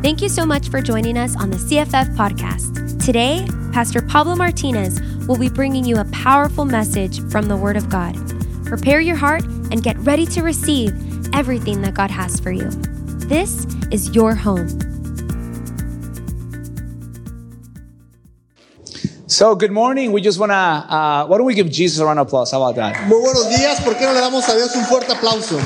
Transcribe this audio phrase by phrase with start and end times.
[0.00, 3.04] Thank you so much for joining us on the CFF podcast.
[3.04, 7.90] Today, Pastor Pablo Martinez will be bringing you a powerful message from the Word of
[7.90, 8.14] God.
[8.64, 9.42] Prepare your heart
[9.72, 10.92] and get ready to receive
[11.34, 12.70] everything that God has for you.
[13.26, 14.68] This is your home.
[19.26, 20.12] So, good morning.
[20.12, 22.52] We just want to, uh, why don't we give Jesus a round of applause?
[22.52, 23.08] How about that?
[23.08, 25.58] Muy buenos días, ¿por qué no le damos a Dios un fuerte aplauso?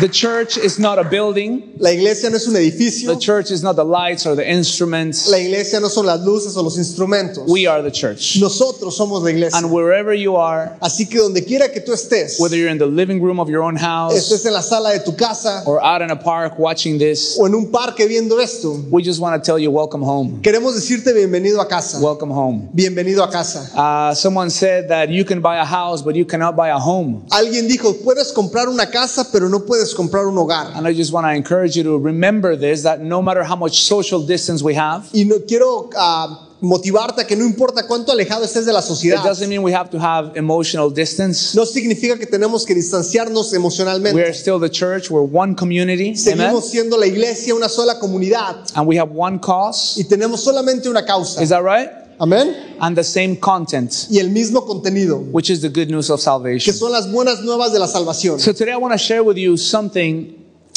[0.00, 3.62] The church is not a building, La iglesia no es un edificio, the church is
[3.62, 5.28] not the lights or the instruments.
[5.28, 7.46] la iglesia no son las luces o los instrumentos.
[7.46, 8.38] We are the church.
[8.40, 9.58] Nosotros somos la iglesia.
[9.58, 12.86] And wherever you are, Así que donde quiera que tú estés, whether you're in the
[12.86, 16.00] living room of your own house estés en la sala de tu casa or out
[16.00, 19.44] in a park watching this, o en un parque viendo esto, we just want to
[19.44, 20.40] tell you welcome home.
[20.40, 21.98] queremos decirte bienvenido a casa.
[22.00, 22.70] Welcome home.
[22.74, 23.70] Bienvenido a casa.
[23.76, 27.26] Uh, someone said that you can buy a house, but you cannot buy a home.
[27.30, 30.72] Alguien dijo, puedes comprar una casa, pero no puedes comprar un hogar.
[30.76, 33.82] And I just want to encourage you to remember this that no matter how much
[33.84, 38.44] social distance we have, Y no quiero ah, motivarte a que no importa cuánto alejado
[38.44, 41.54] estés de la it sociedad, doesn't mean we have to have emotional distance.
[41.56, 44.34] no significa que tenemos que distanciarnos We are emocionalmente.
[44.34, 45.10] still the church.
[45.10, 46.08] We're one community.
[46.10, 46.16] Amen.
[46.16, 49.96] Seguimos siendo la iglesia, una sola comunidad, And we have one cause.
[49.98, 51.42] y tenemos solamente una causa.
[51.42, 51.88] Is that right?
[52.20, 52.76] Amén.
[52.80, 56.24] And the same content, Y el mismo contenido, which is the good news of que
[56.24, 56.74] salvation.
[56.74, 58.38] son las buenas nuevas de la salvación.
[58.38, 60.36] So today I want to share with you something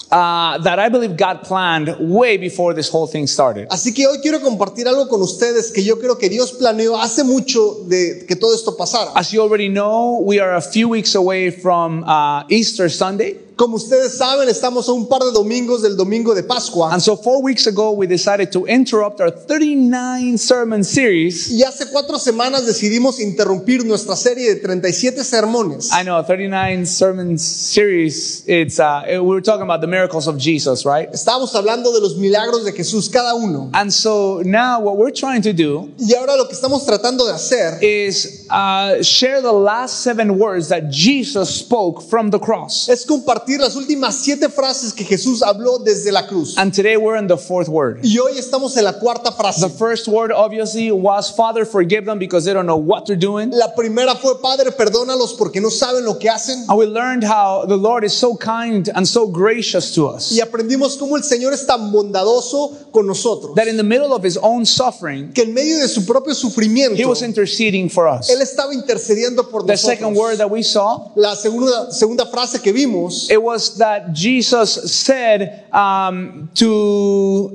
[0.10, 3.68] uh, that I believe God planned way before this whole thing started.
[3.70, 7.26] Así que hoy quiero compartir algo con ustedes que yo creo que Dios planeó hace
[7.26, 9.12] mucho de que todo esto pasara.
[9.14, 13.38] As you already know, we are a few weeks away from uh, Easter Sunday.
[13.56, 16.92] Como ustedes saben, estamos a un par de domingos del domingo de Pascua.
[16.92, 21.52] And so four weeks ago, we decided to interrupt our 39 sermon series.
[21.52, 25.92] Y hace cuatro semanas decidimos interrumpir nuestra serie de 37 sermones.
[25.92, 28.44] I know, 39 sermon series.
[28.48, 31.10] It's uh, we were talking about the miracles of Jesus, right?
[31.14, 33.70] Estábamos hablando de los milagros de Jesús, cada uno.
[33.74, 37.34] And so now what we're trying to do Y ahora lo que estamos tratando de
[37.34, 42.90] hacer is uh, share the last seven words that Jesus spoke from the cross.
[42.90, 46.58] es compartir las últimas siete frases que Jesús habló desde la cruz.
[46.58, 48.00] And today we're in the fourth word.
[48.04, 49.70] Y hoy estamos en la cuarta The frase.
[49.78, 53.52] first word obviously was Father, forgive them because they don't know what they're doing.
[53.52, 56.66] La primera fue, Padre, perdónalos porque no saben lo que hacen.
[56.68, 60.40] And we learned how the Lord is so kind and so gracious to us Y
[60.42, 63.56] aprendimos cómo el Señor es tan bondadoso con nosotros.
[63.56, 66.96] that in the middle of his own suffering, Que en medio de su propio sufrimiento,
[66.98, 68.30] he was interceding for us.
[68.30, 70.38] Él estaba intercediendo por The second word nosotros.
[70.38, 76.52] that we saw La segunda, segunda frase que vimos it was that Jesus said um,
[76.54, 77.50] to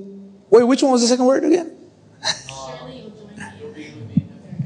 [0.51, 1.73] wait, which one was the second word again?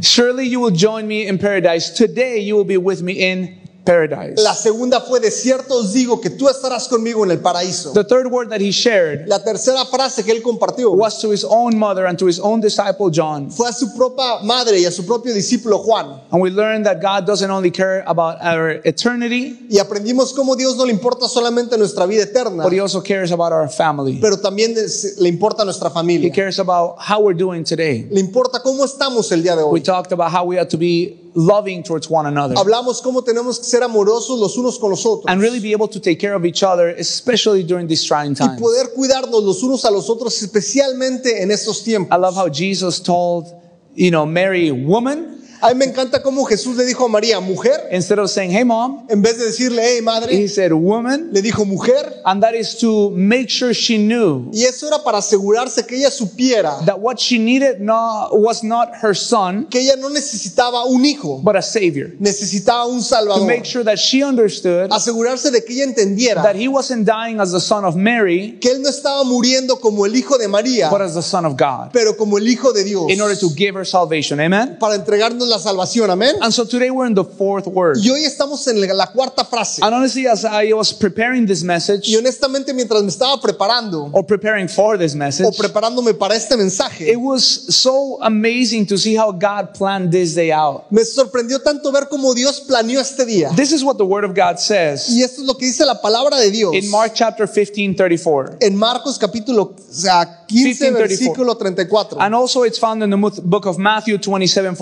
[0.01, 1.91] Surely you will join me in paradise.
[1.91, 4.41] Today you will be with me in paradise.
[4.43, 7.93] La segunda fue, de cierto os digo que tú estarás conmigo en el paraíso.
[7.93, 11.45] The third word that he shared La tercera frase que él compartió was to his
[11.45, 13.51] own mother and to his own disciple John.
[13.51, 16.21] fue a su propia madre y a su propio discípulo Juan.
[16.31, 20.77] And we learned that God doesn't only care about our eternity, Y aprendimos cómo Dios
[20.77, 24.19] no le importa solamente nuestra vida eterna, but he also cares about our family.
[24.21, 26.33] pero también es- le importa nuestra He familia.
[26.33, 28.07] cares about how we're doing today.
[28.11, 29.83] Le importa cómo estamos el día de We hoy.
[29.83, 33.65] talked about how we have to be loving towards one another Hablamos cómo tenemos que
[33.65, 36.45] ser amorosos los unos con los otros and really be able to take care of
[36.45, 38.59] each other, especially during these trying times.
[38.59, 42.17] y poder cuidarnos los unos a los otros, especialmente en estos tiempos.
[42.17, 43.47] I love how Jesus told,
[43.95, 45.32] you know, Mary, woman,
[45.63, 48.65] A mí me encanta cómo Jesús le dijo a María, mujer, instead of saying, hey,
[48.65, 51.31] mom, en vez de decirle, hey, he madre, said, woman.
[51.33, 52.21] le dijo mujer.
[52.25, 56.11] And that is to make sure she knew Y eso era para asegurarse que ella
[56.11, 61.05] supiera that what she needed no, was not her son, que ella no necesitaba un
[61.05, 62.11] hijo, but a savior.
[62.19, 63.47] necesitaba un To salvador.
[63.47, 67.53] make sure that she understood Asegurarse de que ella entendiera that he wasn't dying as
[67.53, 71.01] the son of Mary, que él no estaba muriendo como el hijo de María, but
[71.01, 73.77] as the son of God, pero como el hijo de Dios, in order to give
[73.77, 74.41] her salvation.
[74.41, 74.77] Amen?
[74.81, 76.11] para entregarnos la salvación.
[76.11, 76.37] Amén.
[76.41, 77.99] And so today we're in the fourth word.
[77.99, 79.83] Y hoy estamos en la cuarta frase.
[79.83, 84.25] And honestly, as I was preparing this message, Y honestamente, mientras me estaba preparando or
[84.25, 89.15] preparing for this o message, preparándome para este mensaje, it was so amazing to see
[89.17, 90.85] how God planned this day out.
[90.91, 93.51] me sorprendió tanto ver cómo Dios planeó este día.
[93.55, 96.01] This is what the Word of God says Y esto es lo que dice la
[96.01, 98.57] palabra de Dios in Mark chapter 15 34.
[98.61, 102.21] en Marcos capítulo o sea, 15, 15, versículo 34.
[102.21, 104.77] And also it's found in the book of Matthew 27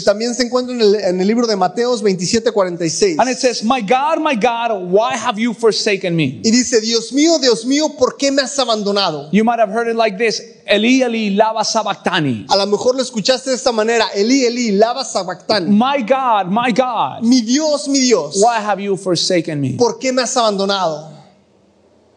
[0.00, 0.04] Y 46.
[0.04, 3.18] también se encuentra en el, en el libro de Mateos 27, 46.
[3.18, 6.40] And it says, My God, my God, why have you forsaken me?
[6.42, 9.28] Y dice, Dios mío, Dios mío, ¿por qué me has abandonado?
[9.32, 12.46] You might have heard it like this Eli, Eli, lava sabachthani.
[12.48, 15.68] A lo mejor lo escuchaste de esta manera, Eli, Eli, lava sabactán.
[15.68, 19.76] My God, my God, Mi Dios, mi Dios, why have you forsaken me?
[19.76, 21.19] ¿por qué me has abandonado?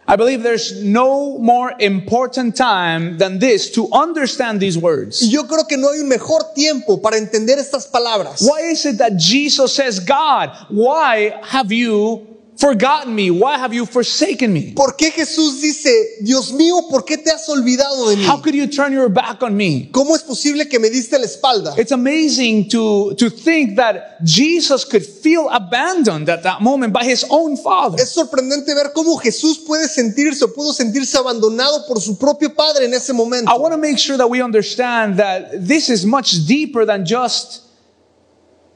[0.05, 5.21] I believe there's no more important time than this to understand these Y words.
[5.31, 8.41] yo creo que no hay un mejor tiempo para entender estas palabras.
[8.41, 12.27] Why is it that Jesus says, God, why have you
[12.63, 13.30] forgotten me?
[13.30, 14.74] Why have you forsaken me?
[14.74, 15.89] ¿Por qué Jesús dice,
[16.21, 18.25] Dios mío, ¿por qué te has olvidado de mí?
[18.25, 19.89] How could you turn your back on me?
[19.92, 21.74] ¿Cómo es posible que me diste la espalda?
[21.77, 27.25] It's amazing to, to think that Jesus could feel abandoned at that moment by his
[27.30, 28.01] own Father.
[28.01, 32.86] Es sorprendente ver cómo Jesús puede sentirse o pudo sentirse abandonado por su propio Padre
[32.86, 33.51] en ese momento.
[33.51, 37.62] I want to make sure that we understand that this is much deeper than just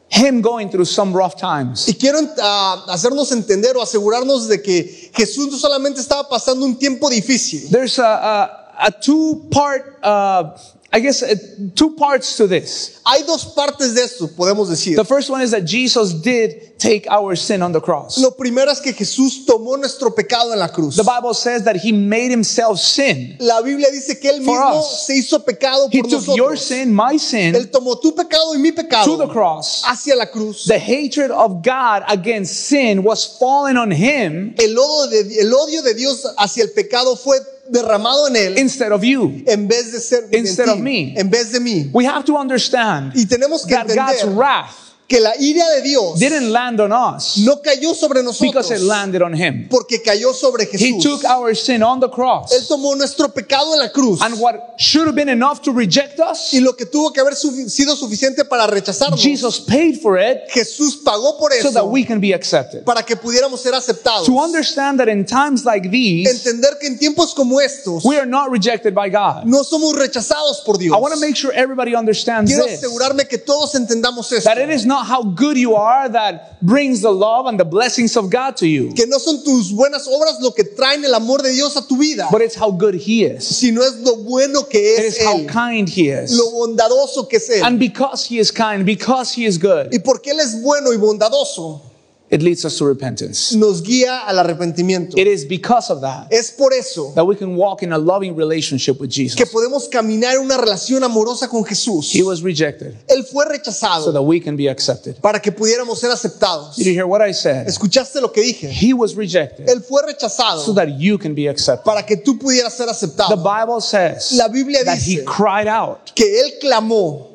[0.10, 1.88] him going through some rough times.
[1.88, 6.78] Y quiero ah, hacernos entender o asegurarnos de que Jesús no solamente estaba pasando un
[6.78, 7.70] tiempo difícil.
[7.70, 10.56] There's a, a, a two part, uh,
[10.92, 11.36] I guess, uh,
[11.76, 13.02] two parts to this.
[13.06, 14.96] Hay dos partes de esto, podemos decir.
[14.96, 18.18] The first one is that Jesus did take our sin on the cross.
[18.18, 20.96] Lo primero es que Jesús tomó nuestro pecado en la cruz.
[20.96, 23.36] The Bible says that he made himself sin.
[23.40, 25.06] La Biblia dice que él mismo us.
[25.06, 26.62] se hizo pecado He por took your nosotros.
[26.62, 29.84] sin, my sin, Él tomó tu pecado y mi to the pecado cross.
[29.86, 30.66] hacia la cruz.
[30.66, 35.82] The hatred of God against sin was fallen on him El odio, de, el odio
[35.82, 37.38] de Dios hacia el pecado fue
[37.70, 39.44] derramado en él instead of you.
[39.46, 41.14] en vez de ser en Instead ti, of me.
[41.20, 41.90] en vez de mí.
[41.94, 46.20] We have to understand Y tenemos que that God's wrath que la ira de Dios
[46.20, 49.68] didn't land on us no cayó sobre because nosotros it landed on him.
[49.70, 51.02] porque cayó sobre He Jesús.
[51.04, 52.68] took our sin on the Él cross.
[52.68, 56.54] tomó nuestro pecado en la cruz And what should have been enough to reject us,
[56.54, 60.98] y lo que tuvo que haber sido suficiente para rechazarnos, Jesus paid for it Jesús
[60.98, 62.84] pagó por so eso that we can be accepted.
[62.84, 64.26] para que pudiéramos ser aceptados.
[64.26, 68.26] To understand that in times like these, Entender que en tiempos como estos we are
[68.28, 69.46] not rejected by God.
[69.46, 70.94] no somos rechazados por Dios.
[70.94, 72.80] I want to make sure everybody understands Quiero this.
[72.84, 74.50] asegurarme que todos entendamos esto.
[74.50, 78.16] That it is not how good you are that brings the love and the blessings
[78.18, 81.42] of God to you, Que no son tus buenas obras lo que traen el amor
[81.42, 83.46] de Dios a tu vida, but it's how good He is.
[83.46, 86.32] sino es lo bueno que It es is how kind He is.
[86.32, 87.64] lo bondadoso que es Él.
[87.64, 90.98] And because He is kind, because He is good, Y porque Él es bueno y
[90.98, 91.82] bondadoso,
[92.30, 93.56] it leads us to repentance.
[93.56, 95.18] nos guía al arrepentimiento.
[95.18, 98.36] It is because of that Es por eso that we can walk in a loving
[98.36, 99.36] relationship with Jesus.
[99.36, 102.14] que podemos caminar en una relación amorosa con Jesús.
[102.14, 105.16] He was rejected Él fue rechazado so that we can be accepted.
[105.22, 106.76] para que pudiéramos ser aceptados.
[106.76, 107.66] Did you hear what I said?
[107.68, 108.70] ¿Escuchaste lo que dije?
[108.70, 111.86] He was rejected Él fue rechazado so that you can be accepted.
[111.86, 113.30] para que tú pudieras ser aceptado.
[113.30, 113.38] The.
[113.38, 117.28] Bible says La Biblia that He cried out, Que Él clamó,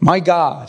[0.00, 0.68] My God,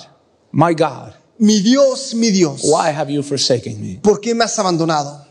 [0.53, 3.99] my God, mi Dios, mi Dios, why have you forsaken me?
[4.01, 5.25] ¿por qué me has abandonado?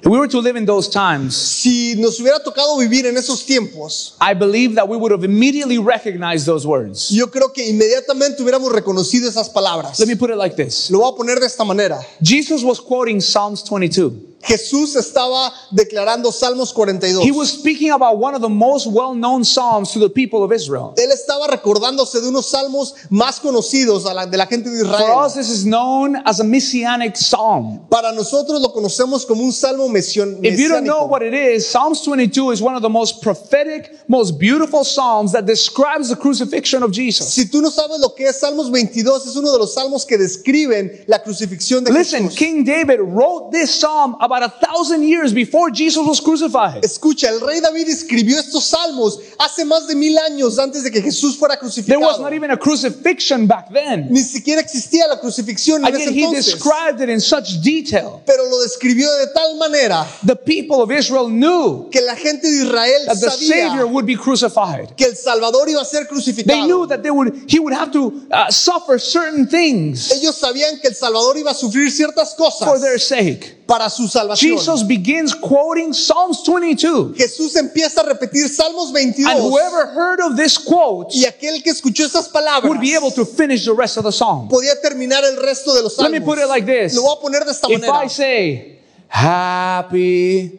[0.00, 3.44] If we were to live in those times, Si nos hubiera tocado vivir en esos
[3.44, 7.10] tiempos, I believe that we would have immediately recognized those words.
[7.10, 9.98] yo creo que inmediatamente hubiéramos reconocido esas palabras.
[9.98, 11.98] Let me put it like this Lo voy a poner de esta manera.
[12.22, 14.37] Jesus was quoting Psalms 22.
[14.42, 17.22] Jesús estaba declarando Salmos 42.
[17.24, 20.52] He was speaking about one of the most well known Psalms to the people of
[20.52, 20.94] Israel.
[20.96, 24.94] Él estaba recordándose de unos salmos más conocidos a la- de la gente de For
[24.94, 25.18] Israel.
[25.26, 27.80] us, this is known as a messianic psalm.
[27.90, 31.66] Para nosotros lo conocemos como un salmo mesión- If you don't know what it is,
[31.66, 36.82] Psalms 22 is one of the most prophetic, most beautiful psalms that describes the crucifixion
[36.82, 37.28] of Jesus.
[37.34, 40.16] Si tú no sabes lo que es Salmos 22, es uno de los salmos que
[40.16, 42.36] describen la crucifixión de Listen, Jesús.
[42.38, 46.82] King David wrote this psalm about a thousand years before Jesus was crucified.
[46.84, 51.00] Escucha, el rey David escribió estos salmos hace más de mil años antes de que
[51.02, 51.66] Jesús fuera There
[51.98, 52.20] was crucificado.
[52.20, 54.08] not even a crucifixion back then.
[54.10, 56.54] Ni siquiera existía la crucifixión en ese yet he entonces.
[56.54, 58.20] described it in such detail.
[58.26, 62.64] Pero lo describió de tal manera The people of Israel knew que la gente de
[62.64, 64.94] Israel that the Savior sabía would be crucified.
[64.96, 66.66] que el Salvador iba a ser They crucificado.
[66.66, 70.88] knew that they would, he would have to uh, suffer certain things Ellos sabían que
[70.88, 73.56] el Salvador iba a sufrir ciertas for cosas their sake.
[73.68, 74.56] Para su salvación.
[74.56, 77.12] Jesus begins quoting Psalms 22.
[77.14, 81.70] Jesús empieza a repetir Salmos 22 And whoever heard of this quote y aquel que
[81.70, 84.48] escuchó esas palabras would be able to finish the rest of the psalm.
[84.48, 86.12] podía terminar el resto de los Let salmos.
[86.12, 86.94] me put it like this.
[86.94, 88.04] Lo voy a poner de esta If manera.
[88.04, 90.50] I say, Happy.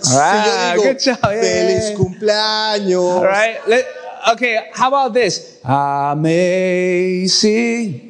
[0.00, 3.16] si Ah, digo, good job, feliz cumpleaños.
[3.18, 3.58] All right.
[3.66, 3.84] Let,
[4.32, 4.68] okay.
[4.72, 5.58] How about this?
[6.82, 8.09] Amazing.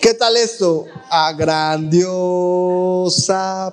[0.00, 0.86] ¿Qué tal esto?
[1.10, 2.00] A grandiosa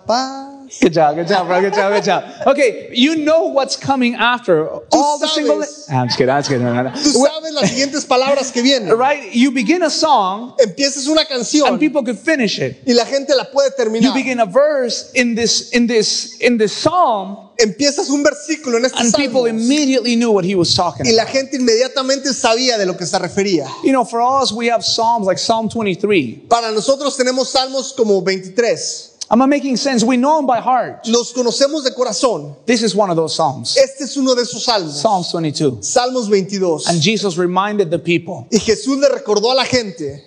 [0.06, 0.58] paz.
[0.82, 1.16] Good job.
[1.16, 1.62] Good job, bro.
[1.62, 1.94] Good job.
[1.94, 2.24] Good job.
[2.46, 2.90] Okay.
[2.92, 5.64] You know what's coming after all the single.
[5.90, 6.34] Ah, I'm just kidding.
[6.34, 6.66] I'm just kidding.
[6.66, 6.90] No, no, no.
[6.92, 8.98] Tú sabes las siguientes palabras que vienen.
[8.98, 9.34] Right?
[9.34, 12.84] You begin a song Empiezas una canción and people could finish it.
[12.86, 16.74] y la gente la puede You begin a verse in this in this in this
[16.74, 21.12] psalm Empiezas un versículo en este and people immediately knew what he was talking y
[21.12, 23.68] la gente inmediatamente sabía de lo que se refería.
[23.84, 26.48] You know, for us, we have Psalms like Psalm 23.
[26.48, 29.16] Para nosotros tenemos salmos como 23.
[29.30, 30.06] Am I making sense?
[30.06, 31.06] We know them by heart.
[31.08, 32.56] Los conocemos de corazón.
[32.66, 33.76] This is one of those Psalms.
[33.76, 35.02] Este es uno de esos salmos.
[35.02, 35.82] Psalms 22.
[35.82, 36.88] Salmos 22.
[36.88, 40.24] And Jesus reminded the people, Y Jesús le recordó a la gente,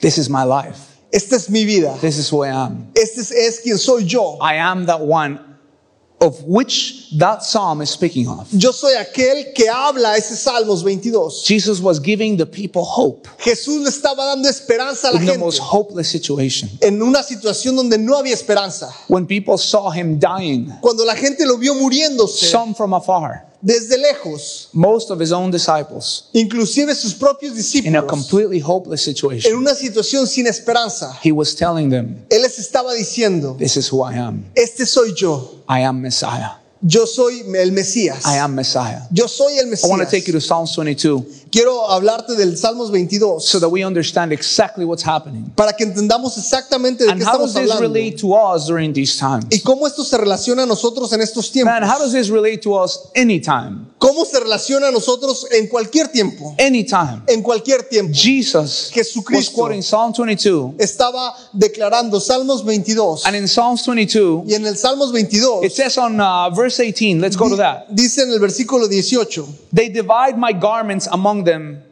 [0.00, 0.78] This is my life.
[1.10, 1.96] esta es mi vida.
[2.00, 2.90] This is who I am.
[2.94, 4.36] Este es, es quien soy yo.
[4.42, 5.38] I am that one
[6.22, 8.46] of which that psalm is speaking of.
[8.52, 11.42] Yo soy aquel que habla ese Salmos 22.
[11.44, 15.38] Jesus was giving the people hope Jesús le estaba dando esperanza a la in the
[15.38, 16.70] most hopeless situation.
[16.80, 18.88] en una situación donde no había esperanza.
[19.08, 23.96] When people saw him dying, Cuando la gente lo vio muriéndose some from afar, desde
[23.96, 27.56] lejos, most of his own disciples, inclusive sus propios in
[27.96, 32.42] a discípulos, completely hopeless en situation, una situación sin esperanza, he was telling them, Él
[32.42, 34.44] les estaba diciendo, This is who I am.
[34.56, 36.58] este soy yo, I am Messiah.
[36.80, 39.06] yo soy el Mesías, I am Messiah.
[39.12, 40.40] yo soy el I want to take you Mesías.
[40.40, 45.52] to Psalms 22 Quiero hablarte del Salmos 22 so that we understand exactly what's happening.
[45.54, 48.66] para que entendamos exactamente de And qué how estamos does this hablando relate to us
[48.66, 49.44] during these times?
[49.50, 51.72] y cómo esto se relaciona a nosotros en estos tiempos.
[51.78, 53.86] Man, how does this relate to us anytime?
[53.98, 56.56] ¿Cómo se relaciona a nosotros en cualquier tiempo?
[56.58, 57.22] Anytime.
[57.28, 58.12] En cualquier tiempo.
[58.14, 59.54] Jesus was Jesucristo.
[59.54, 65.12] quoting Psalm 22, Estaba declarando Salmos 22 and in Psalms 22, y en el Salmos
[65.12, 67.86] 22 it says on uh, verse 18, let's go to that.
[67.90, 71.82] dice en el versículo 18, They divide my garments among them,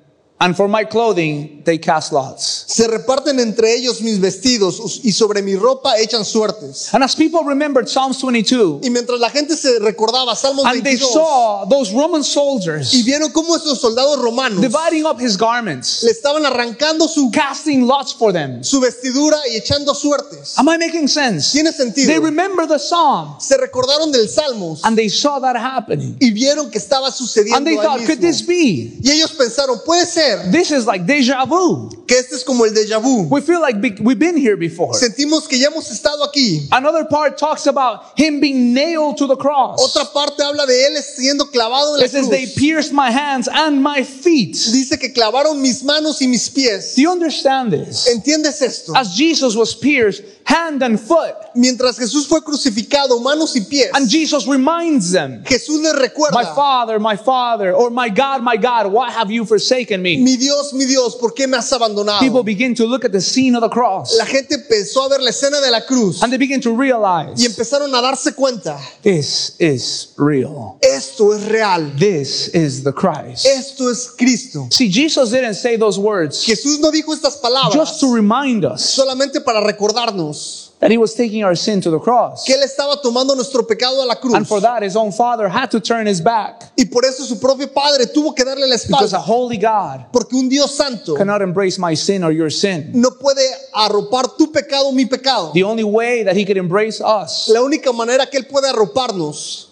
[0.43, 2.65] and for my clothing they cast lots.
[2.67, 6.93] se reparten entre ellos mis vestidos y sobre mi ropa echan suertes.
[6.95, 10.97] And as people remembered Psalms 22, Y mientras la gente se recordaba Salmos and they
[10.97, 16.03] 22 saw those Roman y soldiers vieron cómo estos soldados romanos dividing up his garments,
[16.05, 18.65] le estaban arrancando su, casting lots for them.
[18.65, 20.55] su vestidura y echando suertes.
[20.57, 21.53] Am I making sense?
[21.53, 22.07] Tiene sentido.
[22.07, 26.17] They remember the psalm Se recordaron del Salmos and they saw that happening.
[26.19, 28.99] y vieron que estaba sucediendo And they thought, could this be?
[29.03, 31.91] Y ellos pensaron, puede ser This is like deja vu.
[32.11, 33.29] que este es como el déjà vu.
[33.31, 34.95] We feel like we've been here before.
[34.95, 36.67] Sentimos que ya hemos estado aquí.
[36.73, 39.81] Another part talks about him being nailed to the cross.
[39.81, 43.49] Otra parte habla de él siendo clavado en la It says, They pierced my hands
[43.49, 44.57] and my feet.
[44.73, 46.97] Dice que clavaron mis manos y mis pies.
[46.97, 48.09] Do you understand this?
[48.09, 48.93] ¿Entiendes esto?
[48.97, 54.09] As Jesus was pierced hand and foot, Mientras Jesús fue crucificado, manos y pies, and
[54.09, 55.95] Jesus reminds them, Jesús les
[56.33, 60.20] My Father, my Father, or my God, my God, why have you forsaken me?
[60.21, 62.21] Mi Dios, mi Dios, ¿por qué me has abandonado?
[62.21, 65.21] People begin to look at the scene of the cross La gente empezó a ver
[65.21, 68.79] la escena de la cruz and they begin to realize y empezaron a darse cuenta,
[69.03, 70.77] this is real.
[70.83, 73.47] esto es real, This is the Christ.
[73.47, 74.69] esto es Cristo.
[74.71, 78.83] See, Jesus didn't say those words Jesús no dijo estas palabras just to remind us
[78.83, 82.45] solamente para recordarnos that he was taking our sin to the cross.
[82.47, 84.35] que Él estaba tomando nuestro pecado a la cruz.
[84.35, 87.39] And for that, his own father had to turn his back Y por eso su
[87.39, 88.99] propio Padre tuvo que darle la espalda.
[89.01, 92.91] because a holy God Porque un Dios santo cannot embrace my sin or your sin.
[92.95, 93.43] no puede
[93.75, 95.53] arropar tu pecado, mi pecado.
[95.53, 99.67] The only way that he could embrace us La única manera que Él puede arroparnos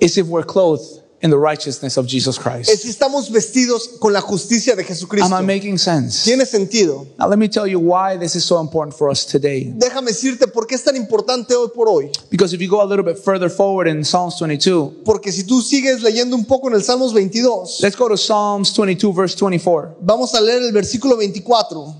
[0.00, 2.70] is if we're clothed in the righteousness of Jesus es Christ.
[2.82, 5.26] si estamos vestidos con la justicia de Jesucristo.
[5.26, 6.24] Am I making sense?
[6.24, 7.06] Tiene sentido.
[7.18, 9.72] Now, let me tell you why this is so important for us today.
[9.76, 12.10] Déjame decirte por qué es tan importante hoy por hoy.
[12.30, 15.60] Because if you go a little bit further forward in Psalms 22, Porque si tú
[15.60, 19.96] sigues leyendo un poco en el Salmos 22, let's go to Psalms 22, verse 24.
[20.00, 21.94] vamos a leer el versículo 24.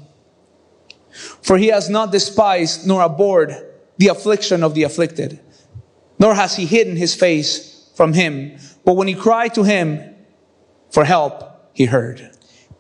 [1.42, 3.64] For he has not despised nor abhorred
[3.96, 5.40] the affliction of the afflicted,
[6.20, 8.56] nor has he hidden his face from him.
[8.85, 10.00] But when he cried to him
[10.90, 11.44] for help,
[11.75, 12.30] he heard.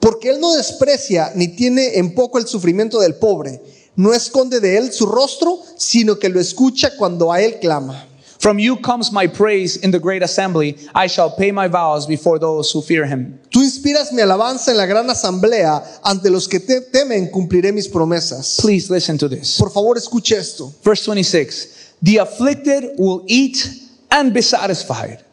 [0.00, 3.60] Porque Él no desprecia ni tiene en poco el sufrimiento del pobre.
[3.96, 8.04] No esconde de Él su rostro, sino que lo escucha cuando a Él clama.
[8.38, 10.76] From you comes my praise in the great assembly.
[10.94, 13.40] I shall pay my vows before those who fear him.
[13.50, 15.82] Tú inspiras mi alabanza en la gran asamblea.
[16.04, 18.60] Ante los que te temen cumpliré mis promesas.
[18.60, 19.58] Please listen to this.
[19.58, 20.72] Por favor, escuche esto.
[20.84, 23.68] Verse 26 The afflicted will eat
[24.12, 25.24] and be satisfied.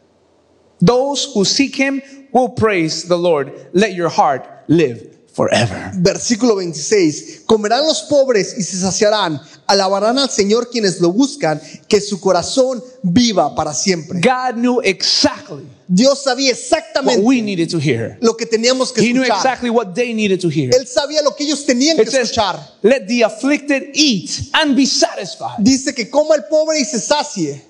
[0.86, 2.02] Those who seek him
[2.32, 3.52] will praise the Lord.
[3.74, 5.92] Let your heart live forever.
[5.96, 7.42] Versículo 26.
[7.46, 9.42] Comerán los pobres y se saciarán.
[9.68, 11.60] Alabarán al Señor quienes lo buscan.
[11.88, 14.20] Que su corazón viva para siempre.
[14.22, 18.18] God knew exactly Dios sabía what exactamente we needed to hear.
[18.22, 19.38] lo que teníamos que He knew escuchar.
[19.38, 20.72] exactly what they needed to hear.
[20.74, 22.60] Él sabía lo que ellos tenían que It says, escuchar.
[22.84, 25.58] Let the afflicted eat and be satisfied.
[25.64, 27.62] Dice que coma el pobre y se sacie.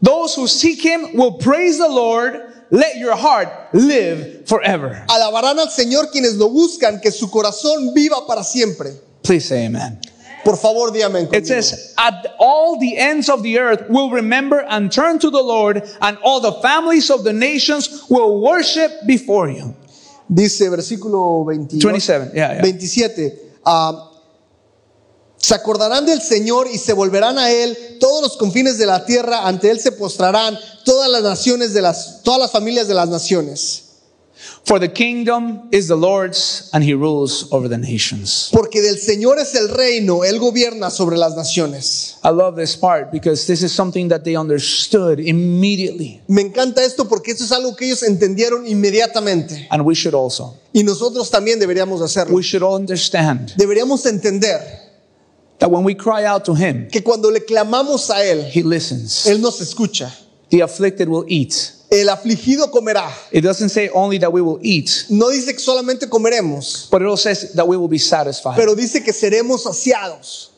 [0.00, 2.40] Those who seek him will praise the Lord.
[2.70, 5.04] Let your heart live forever.
[5.08, 8.92] Alabarán al Señor quienes lo buscan, que su corazón viva para siempre.
[9.22, 9.98] Please say amen.
[10.44, 11.28] Por favor, dígame.
[11.32, 15.42] It says, At all the ends of the earth will remember and turn to the
[15.42, 19.74] Lord, and all the families of the nations will worship before you.
[20.32, 22.60] Dice versículo 28, 27, yeah, yeah.
[22.60, 23.32] 27.
[23.64, 24.07] ah,
[25.38, 27.96] se acordarán del Señor y se volverán a Él.
[28.00, 30.58] Todos los confines de la tierra ante Él se postrarán.
[30.84, 33.84] Todas las naciones de las, todas las familias de las naciones.
[34.64, 38.50] For the kingdom is the Lord's, and he rules over the nations.
[38.52, 40.24] Porque del Señor es el reino.
[40.24, 42.16] Él gobierna sobre las naciones.
[42.22, 47.08] I love this part because this is something that they understood immediately, Me encanta esto
[47.08, 49.66] porque esto es algo que ellos entendieron inmediatamente.
[49.70, 50.54] and we should also.
[50.72, 52.34] Y nosotros también deberíamos hacerlo.
[52.36, 54.87] We should all understand Deberíamos entender
[55.58, 59.26] that when we cry out to him, que cuando le clamamos a Él, he listens.
[59.26, 60.12] Él nos escucha.
[60.50, 61.72] The afflicted will eat.
[61.90, 63.10] El afligido comerá.
[63.32, 67.06] It doesn't say only that we will eat, No dice que solamente comeremos, but it
[67.06, 68.56] also says that we will be satisfied.
[68.56, 70.50] pero dice que seremos saciados.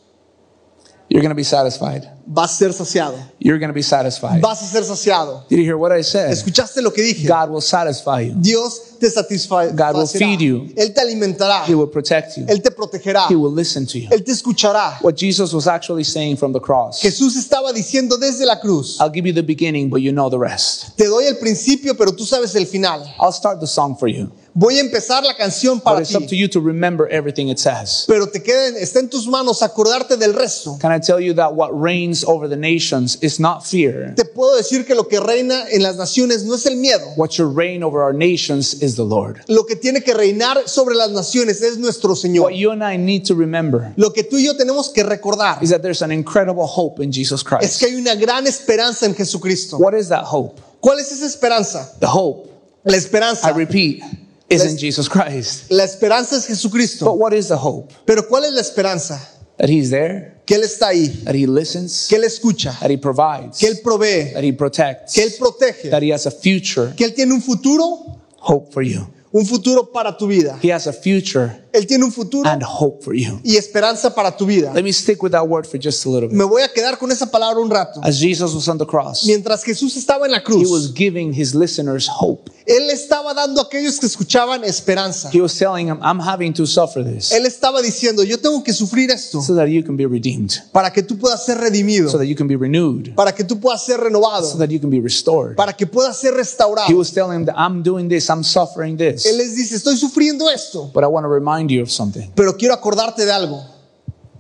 [1.09, 2.09] You're going to be satisfied.
[2.25, 3.19] Vas a ser saciado.
[3.41, 4.41] You're going to be satisfied.
[4.41, 5.43] Vas a ser saciado.
[5.49, 6.31] Did you hear what I said?
[6.31, 7.27] ¿Escuchaste lo que dije?
[7.27, 8.35] God will satisfy you.
[8.41, 9.75] Dios te satisfará.
[9.75, 10.69] God will feed you.
[10.77, 11.65] Él te alimentará.
[11.67, 12.45] He will protect you.
[12.47, 13.29] Él te protegerá.
[13.29, 14.09] He will listen to you.
[14.11, 14.99] Él te escuchará.
[15.03, 17.01] What Jesus was actually saying from the cross.
[17.01, 20.39] Jesús estaba diciendo desde la cruz, I'll give you the beginning, but you know the
[20.39, 20.97] rest.
[20.97, 23.03] te doy el principio, pero tú sabes el final.
[23.19, 24.31] I'll start the song for you.
[24.53, 27.49] Voy a empezar la canción But para it's up to ti, you to remember everything
[27.51, 28.05] it says.
[28.09, 30.77] pero te queden, está en tus manos acordarte del resto.
[30.81, 34.13] Can I tell you that what reigns over the nations is not fear?
[34.17, 37.07] Te puedo decir que lo que reina en las naciones no es el miedo.
[37.17, 39.43] What should reign over our nations is the Lord.
[39.49, 42.45] Lo que tiene que reinar sobre las naciones es nuestro Señor.
[42.45, 45.63] What you and I need to remember Lo que tú y yo tenemos que recordar
[45.63, 47.79] is that there's an incredible hope in Jesus es Christ.
[47.81, 49.79] que hay una gran esperanza en Jesucristo.
[49.79, 50.61] What is that hope?
[50.81, 51.93] ¿Cuál es esa esperanza?
[52.01, 52.49] The hope,
[52.85, 53.53] La I esperanza.
[53.53, 54.03] repeat,
[54.49, 55.71] is in Jesus Christ.
[55.71, 57.13] La esperanza es But Jesucristo.
[57.13, 57.93] what is the hope?
[58.07, 59.21] Pero ¿cuál es la esperanza?
[59.59, 62.97] That He's there, Que Él está ahí, that He listens, que Él escucha, that He
[62.97, 66.95] provides, que Él provee, that He protects, que Él protege, that He has a future
[66.97, 69.07] que Él tiene un futuro, hope for you.
[69.33, 70.59] un futuro para tu vida.
[70.61, 73.41] He has a future Él tiene un futuro and hope for you.
[73.45, 74.73] y esperanza para tu vida.
[74.75, 76.37] Let me stick with that word for just a little bit.
[76.37, 78.01] Me voy a quedar con esa palabra un rato.
[78.03, 81.33] As Jesus was on the cross, Mientras Jesús estaba en la He was cruz, giving
[81.33, 82.51] His listeners hope.
[82.67, 85.31] Él estaba dando a aquellos que escuchaban esperanza.
[85.33, 88.73] He was telling them, I'm having to suffer this Él estaba diciendo, yo tengo que
[88.73, 92.19] sufrir esto so that you can be redeemed, para que tú puedas ser redimido, so
[92.19, 94.91] that you can be renewed, para que tú puedas ser so renovado, that you can
[94.91, 95.57] be restored.
[95.57, 96.97] para que puedas ser He restaurado.
[96.97, 99.27] was telling them I'm doing this, I'm suffering Él this.
[99.37, 102.31] les dice, estoy sufriendo esto, But I want to remind you of something.
[102.35, 103.63] pero quiero acordarte de algo,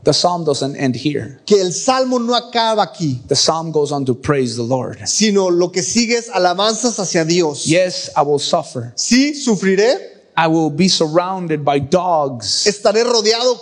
[0.03, 1.41] The psalm doesn't end here.
[1.45, 4.99] que el salmo no acaba aquí, The psalm goes on to praise the Lord.
[5.07, 7.65] sino lo que sigue es alabanzas hacia Dios.
[7.67, 8.93] Yes, I will suffer.
[8.97, 9.99] Sí, sufriré,
[10.37, 13.61] I will be surrounded by dogs estaré rodeado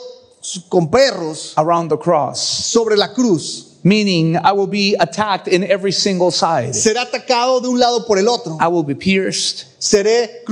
[0.68, 5.92] con perros around the cross, sobre la cruz, meaning I will be attacked in every
[5.92, 6.74] single side.
[6.74, 9.66] seré atacado de un lado por el otro, I will be pierced.
[9.78, 10.42] seré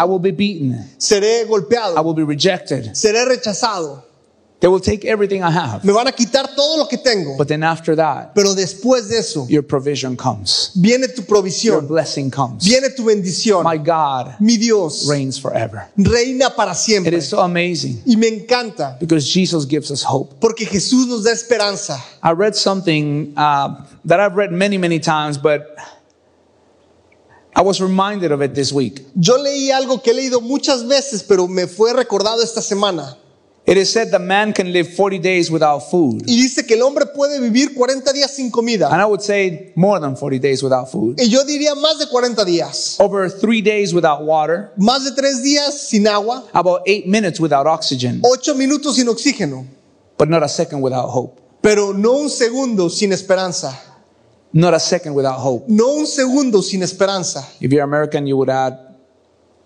[0.00, 0.84] I will be beaten.
[0.98, 2.94] seré I will be rejected.
[2.94, 4.07] seré rechazado.
[4.60, 5.84] They will take everything I have.
[5.84, 7.36] Me van a quitar todo lo que tengo.
[7.38, 10.72] But then after that, Pero después de eso, your provision comes.
[10.74, 11.74] viene tu provisión.
[11.74, 12.64] Your blessing comes.
[12.64, 13.62] viene tu bendición.
[13.62, 15.86] My God Mi Dios reigns forever.
[15.96, 17.16] reina para It siempre.
[17.18, 20.34] is so amazing Y me encanta because Jesus gives us hope.
[20.40, 22.02] porque Jesús nos da esperanza.
[22.20, 25.76] I read something uh, that I've read many, many times, but
[27.54, 29.04] I was reminded of it this week.
[29.14, 33.16] Yo leí algo que he leído muchas veces, pero me fue recordado esta semana.
[33.68, 36.22] It is said that man can live 40 days without food.
[36.26, 38.88] Y dice que el hombre puede vivir 40 días sin comida.
[38.90, 41.20] And I would say more than 40 days without food.
[41.20, 42.96] Y yo diría más de 40 días.
[42.98, 44.72] Over three days without water.
[44.78, 46.44] Más de 3 días sin agua.
[46.54, 48.22] About eight minutes without oxygen.
[48.24, 49.66] 8 minutos sin oxígeno.
[50.16, 51.38] But not a second without hope.
[51.60, 53.78] Pero no un segundo sin esperanza.
[54.54, 55.66] Not a second without hope.
[55.68, 57.46] No un segundo sin esperanza.
[57.60, 58.87] If you're American, you would add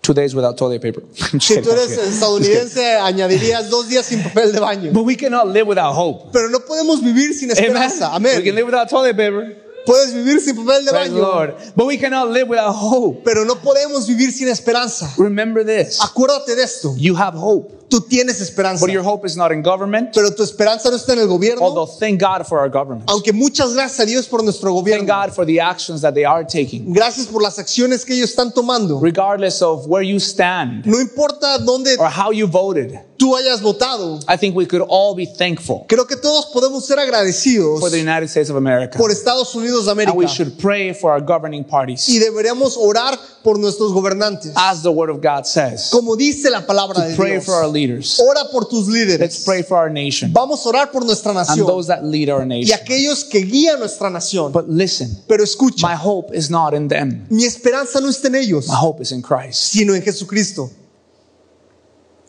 [0.03, 1.01] two days without toilet paper.
[1.39, 4.93] Si tú eres estadounidense, añadirías dos días sin papel de baño.
[4.93, 6.31] But we cannot live without hope.
[6.31, 7.63] Pero no podemos vivir sin Amen.
[7.63, 8.11] esperanza.
[8.19, 9.57] We can live without toilet paper.
[9.85, 11.21] Puedes vivir sin papel de Praise baño.
[11.21, 11.55] Lord.
[11.75, 13.23] But we cannot live without hope.
[13.25, 15.13] Pero no podemos vivir sin esperanza.
[15.17, 15.99] Remember this.
[16.01, 16.93] Acuérdate de esto.
[16.97, 17.82] You have hope.
[17.93, 18.83] Tú tienes esperanza.
[18.83, 20.09] But your hope is not in government.
[20.15, 21.61] Pero tu esperanza no está en el gobierno.
[21.61, 23.07] Although thank God for our government.
[23.07, 25.05] Aunque muchas gracias a Dios por nuestro Thank gobierno.
[25.05, 26.91] God for the actions that they are taking.
[26.91, 28.99] Gracias por las acciones que ellos están tomando.
[28.99, 32.99] Regardless of where you stand No importa dónde or how you voted.
[33.17, 34.19] tú hayas votado.
[34.27, 37.99] I think we could all be thankful Creo que todos podemos ser agradecidos for the
[38.01, 38.97] United States of America.
[38.97, 40.27] por Estados Unidos de And we América.
[40.33, 42.09] should pray for our governing parties.
[42.09, 44.51] Y deberíamos orar por nuestros gobernantes.
[44.55, 45.89] As the word of God says.
[45.91, 47.45] Como dice la palabra To de pray Dios.
[47.45, 48.19] for our leaders.
[48.19, 49.45] Ora por tus Let's líderes.
[49.45, 52.41] pray for our nation Vamos a orar por nuestra and nación those that lead our
[52.41, 52.77] y nation.
[52.79, 54.51] aquellos que guían nuestra nación.
[54.51, 57.25] But listen, Pero escucha, my hope is not in them.
[57.29, 59.71] mi esperanza no está en ellos, My hope is in Christ.
[59.73, 60.69] sino en Jesucristo.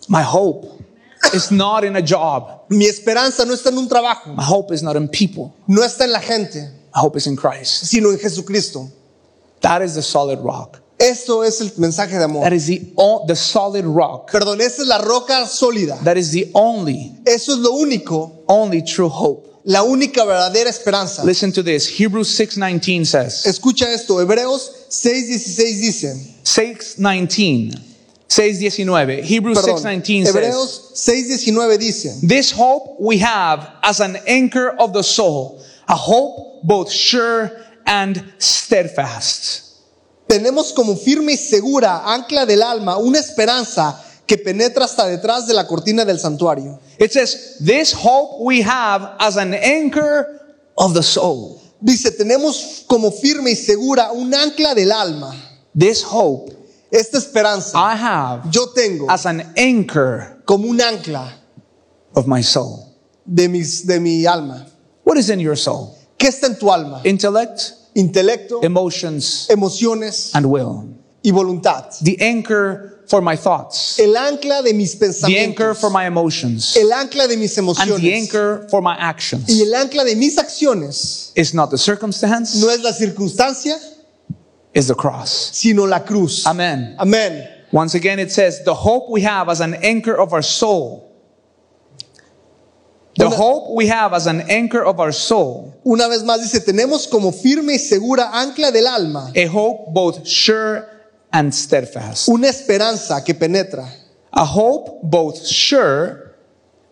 [0.08, 0.66] My hope
[1.32, 2.62] is not in a job.
[2.68, 5.54] Mi esperanza no está en un trabajo, My hope is not in people.
[5.66, 6.60] no está en la gente,
[6.94, 7.86] My hope is in Christ.
[7.86, 8.90] sino en Jesucristo.
[9.62, 10.80] That is the solid rock.
[11.04, 12.44] Esto es el mensaje de amor.
[12.44, 12.80] That is the
[13.26, 14.30] the solid rock.
[14.32, 15.98] Perdón, esa es la roca sólida.
[16.04, 19.54] That is the only Eso es lo único, only true hope.
[19.64, 21.24] la única verdadera esperanza.
[21.24, 21.86] Listen to this.
[21.88, 23.46] Hebrews 6:19 says.
[23.46, 27.78] Escucha esto, Hebreos 6:16 dice, 6:19.
[28.28, 29.22] 6:19.
[29.22, 30.34] Hebrews 6:19 says.
[30.34, 36.62] Hebreos 6:19 dice, This hope we have as an anchor of the soul, a hope
[36.64, 37.50] both sure
[37.86, 39.63] and steadfast.
[40.26, 45.54] Tenemos como firme y segura ancla del alma una esperanza que penetra hasta detrás de
[45.54, 46.80] la cortina del santuario.
[46.98, 50.26] It says, This hope we have as an anchor
[50.76, 51.60] of the soul.
[51.80, 55.34] Dice, tenemos como firme y segura un ancla del alma.
[55.76, 56.52] This hope
[56.90, 61.32] Esta esperanza I have yo tengo as an anchor como un ancla
[62.14, 62.94] of my soul.
[63.26, 64.66] de, mis, de mi alma.
[65.02, 65.96] What is in your soul?
[66.16, 67.00] ¿Qué está en tu alma?
[67.04, 70.88] Intellect, Intelecto, emotions, emociones and will.
[71.22, 71.90] y voluntad.
[72.02, 75.28] The anchor for my thoughts, El ancla de mis pensamientos.
[75.28, 77.94] the anchor for my emotions, El ancla de mis emociones.
[77.94, 79.44] and the anchor for my actions.
[79.48, 83.76] Y el ancla de mis acciones Is not the circumstance, no es la circunstancia,
[84.74, 85.50] Is the cross.
[85.52, 86.46] sino la cruz.
[86.46, 86.96] Amen.
[86.98, 87.48] Amén.
[87.72, 91.10] Once again, it says, the hope we have as an anchor of our soul.
[93.16, 96.60] The Una- hope we have as an anchor of our soul, Una vez más dice,
[96.60, 100.84] tenemos como firme y segura ancla del alma a hope both sure
[101.30, 102.28] and steadfast.
[102.28, 103.88] una esperanza que penetra.
[104.32, 106.34] A hope both sure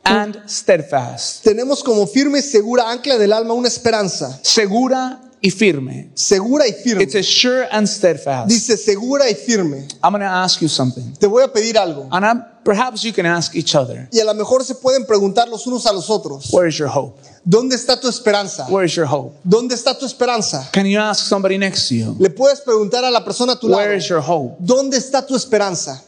[0.05, 1.43] and steadfast.
[1.45, 6.11] Tenemos como firme y segura ancla del alma una esperanza Segura y firme.
[6.15, 7.03] segura y firme.
[7.03, 8.49] It says sure and steadfast.
[8.49, 9.89] Dice segura y firme.
[10.03, 11.15] I'm going to ask you something.
[11.19, 12.09] Te voy a pedir algo.
[12.13, 15.49] And I'm, perhaps you can ask each other, Y a lo mejor se pueden preguntar
[15.49, 16.53] los unos a los otros.
[16.53, 17.21] where is your hope?
[17.45, 18.67] ¿Dónde está tu esperanza?
[18.71, 19.37] Where is your hope?
[19.45, 20.69] ¿Dónde está tu esperanza?
[20.73, 22.17] Can you ask somebody next to you?
[22.21, 23.79] Le puedes preguntar a la persona a tu lado.
[23.83, 24.57] Where is your hope?
[24.61, 26.01] ¿Dónde está tu esperanza?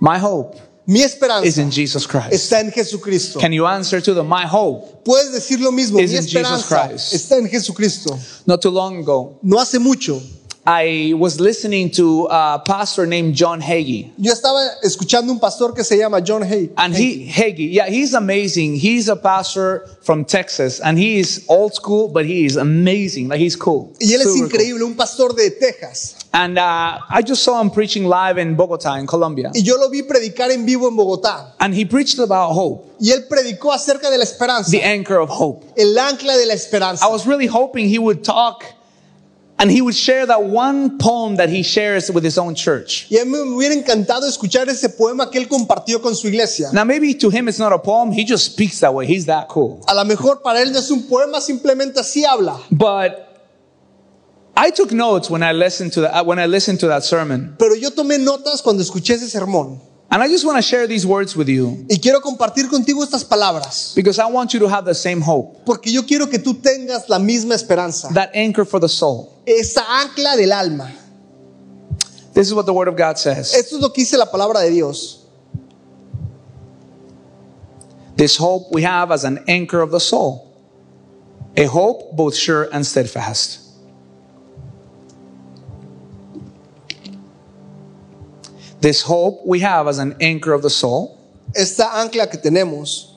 [0.00, 2.32] My hope Mi is esperanza in Jesus Christ.
[2.32, 3.40] está en Jesucristo.
[3.40, 4.28] Can you answer to them?
[4.28, 5.02] My hope.
[5.04, 5.98] Puedes decir lo mismo.
[5.98, 7.12] Is Mi in Jesus esperanza Christ.
[7.14, 8.18] está en Jesucristo.
[8.46, 10.20] Not too long ago, No hace mucho.
[10.66, 14.12] I was listening to a pastor named John Hagee.
[14.16, 16.70] Yo estaba escuchando un pastor que se llama John Hay.
[16.78, 18.76] And he, Hagee, yeah, he's amazing.
[18.76, 23.28] He's a pastor from Texas and he is old school, but he is amazing.
[23.28, 23.92] Like he's cool.
[24.00, 24.60] Y él es Super cool.
[24.60, 26.16] increíble, un pastor de Texas.
[26.32, 29.50] And uh, I just saw him preaching live in Bogota, in Colombia.
[29.54, 31.52] Y yo lo vi predicar en vivo en Bogotá.
[31.60, 34.70] And he preached about hope, Y él predicó acerca de la esperanza.
[34.70, 35.62] the anchor of hope.
[35.76, 37.04] El ancla de la esperanza.
[37.04, 38.64] I was really hoping he would talk
[39.58, 43.06] and he would share that one poem that he shares with his own church.
[43.10, 46.70] Y a mí me hubiera encantado escuchar ese poema que él compartió con su iglesia.
[46.72, 49.06] Now, maybe to him it's not a poem, he just speaks that way.
[49.06, 49.80] He's that cool.
[49.88, 52.58] A lo mejor para él no es un poema, simplemente así habla.
[52.70, 53.30] But
[54.56, 57.54] I took notes when I listened to that uh, when I listened to that sermon.
[57.58, 59.80] Pero yo tomé notas cuando escuché ese sermón.
[60.10, 63.24] And I just want to share these words with you Y quiero compartir contigo estas
[63.24, 63.94] palabras.
[63.96, 67.08] because I want you to have the same hope, Porque yo quiero que tú tengas
[67.08, 68.08] la misma esperanza.
[68.14, 69.33] that anchor for the soul.
[69.46, 70.90] Esa ancla del alma.
[72.32, 73.54] This is what the word of God says.
[73.54, 75.24] Esto es lo que dice la palabra de Dios.
[78.16, 80.50] This hope we have as an anchor of the soul.
[81.56, 83.60] A hope both sure and steadfast.
[88.80, 91.18] This hope we have as an anchor of the soul.
[91.54, 93.14] Esta ancla que tenemos.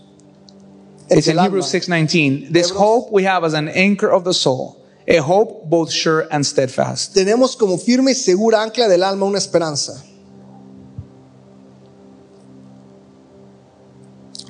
[1.09, 1.37] en It's in.
[1.37, 2.53] Hebrews 6:19.
[2.53, 4.76] This hope we have as an anchor of the soul.
[5.07, 7.15] A hope both sure and steadfast.
[7.15, 10.03] Tenemos como firme y segura ancla del alma una esperanza.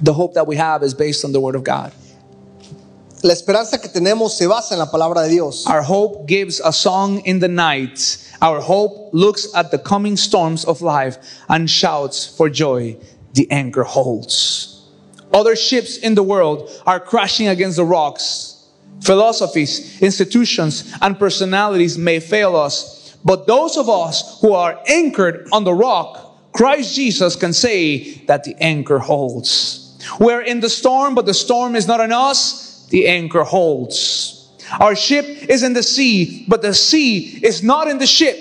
[0.01, 1.91] The hope that we have is based on the word of God.
[3.23, 5.65] La esperanza que tenemos se basa en la palabra de Dios.
[5.67, 8.17] Our hope gives a song in the night.
[8.41, 11.17] Our hope looks at the coming storms of life
[11.49, 12.97] and shouts for joy.
[13.33, 14.87] The anchor holds.
[15.33, 18.56] Other ships in the world are crashing against the rocks.
[19.07, 25.63] Philosophies, institutions, and personalities may fail us, but those of us who are anchored on
[25.63, 29.97] the rock, Christ Jesus can say that the anchor holds.
[30.19, 32.85] We're in the storm, but the storm is not on us.
[32.87, 34.49] The anchor holds.
[34.77, 38.37] Our ship is in the sea, but the sea is not in the ship.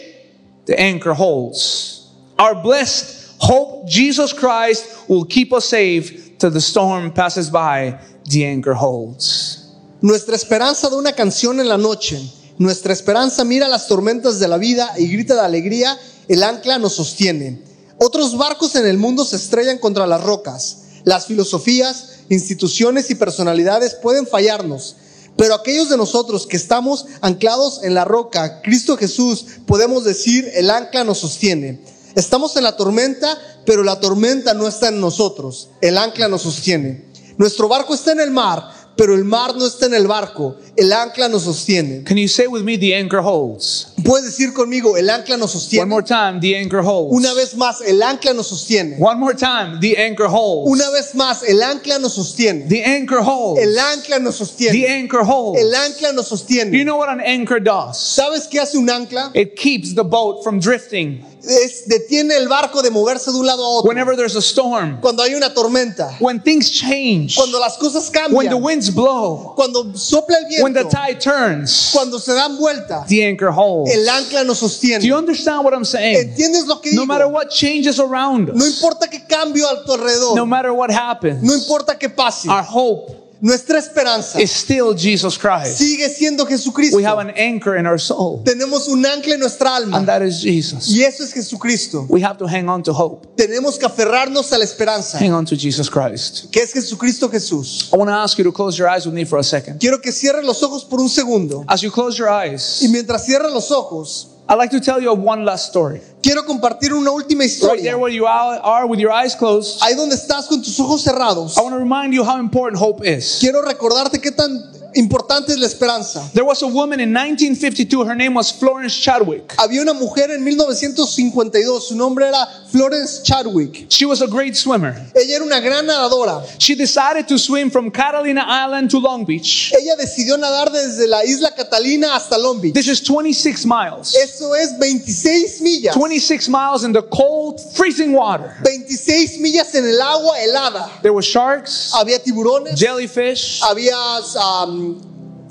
[0.67, 2.11] The anchor holds.
[2.41, 8.45] Our blessed Hope Jesus Christ will keep us safe till the storm passes by, the
[8.45, 9.56] anchor holds.
[10.03, 12.21] Nuestra esperanza de una canción en la noche.
[12.59, 15.99] Nuestra esperanza mira las tormentas de la vida y grita de alegría.
[16.29, 17.63] El ancla nos sostiene.
[17.99, 20.79] Otros barcos en el mundo se estrellan contra las rocas.
[21.05, 24.97] Las filosofías, instituciones y personalidades pueden fallarnos.
[25.39, 30.69] Pero aquellos de nosotros que estamos anclados en la roca, Cristo Jesús, podemos decir, el
[30.69, 31.81] ancla nos sostiene.
[32.15, 35.71] Estamos en la tormenta, pero la tormenta no está en nosotros.
[35.81, 37.07] El ancla nos sostiene.
[37.39, 40.57] Nuestro barco está en el mar, pero el mar no está en el barco.
[40.77, 42.03] El ancla nos sostiene.
[42.05, 43.89] Can you say with me, the anchor holds?
[44.05, 45.87] Puedes decir conmigo, el ancla nos One sostiene.
[45.89, 47.13] more time, the anchor holds.
[47.15, 48.97] Una vez más, el ancla nos sostiene.
[48.99, 50.71] One more time, the anchor holds.
[50.71, 52.69] Una vez más, el ancla nos sostiene.
[52.69, 53.61] The anchor holds.
[53.63, 54.87] El ancla nos The sostiene.
[54.87, 55.61] anchor holds.
[55.61, 56.85] El ancla nos You sostiene.
[56.85, 57.97] know what an anchor does?
[57.99, 59.31] ¿Sabes qué hace un ancla?
[59.35, 63.65] It keeps the boat from drifting Es, detiene el barco de moverse de un lado
[63.65, 63.89] a otro.
[63.89, 65.01] whenever there's a storm.
[65.01, 66.17] Cuando hay una tormenta.
[66.21, 67.37] When things change.
[67.37, 68.63] Cuando las cosas When the cambian.
[68.63, 69.53] winds blow.
[69.57, 70.89] Cuando sopla el When the viento.
[70.97, 71.91] tide turns.
[71.93, 73.05] Cuando se dan vuelta.
[73.09, 73.93] The anchor holds.
[73.95, 75.13] El ancla nos Do you sostiene.
[75.17, 76.17] understand what I'm saying?
[76.31, 77.35] ¿Entiendes lo que No matter digo?
[77.35, 80.35] what changes around No us, importa qué cambio a tu alrededor.
[80.35, 82.49] no matter what happens, No importa qué pase.
[82.49, 85.79] our hope Nuestra esperanza is still Jesus Christ.
[85.79, 86.97] sigue siendo Jesucristo.
[86.97, 90.05] We have an anchor in our soul, Tenemos un ancla en nuestra and alma.
[90.05, 90.89] that is Jesus.
[90.89, 92.07] Y eso es Jesucristo.
[92.09, 95.17] We have to hang on to hope, Tenemos que aferrarnos a la esperanza.
[95.19, 96.51] hang on to Jesus Christ.
[96.51, 97.89] Que es Jesucristo Jesús.
[97.93, 99.79] I want to ask you to close your eyes with me for a second.
[99.79, 101.65] Quiero que cierres los ojos por un segundo.
[101.69, 105.13] As you close your eyes, Y mientras cierras los ojos, I'd like to tell you
[105.13, 106.01] of one last story.
[106.27, 107.97] Quiero compartir una última Right there historia.
[107.97, 111.57] where you are are with your eyes closed, Ahí donde estás con tus ojos cerrados.
[111.57, 113.39] I want to remind you how important hope is.
[113.41, 116.27] Quiero recordarte qué tan importante es la esperanza.
[116.33, 119.55] There was a woman in 1952, her name was Florence Chadwick.
[119.59, 123.87] Había una mujer en 1952, su nombre era Florence Chadwick.
[123.91, 124.95] She was a great swimmer.
[125.15, 126.43] Ella era una gran nadadora.
[126.59, 129.71] She decided to swim from Catalina Island to Long Beach.
[129.79, 132.73] Ella decidió nadar desde la isla Catalina hasta Long Beach.
[132.73, 134.15] This is 26 miles.
[134.15, 135.95] Eso es 26 millas.
[136.17, 138.55] 26 miles in the cold, freezing water.
[138.63, 140.89] 26 millas en el agua helada.
[141.03, 143.95] There were sharks, Había tiburones, jellyfish, había
[144.37, 144.99] um,